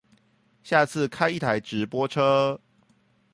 [0.63, 2.59] 下次開一台直播車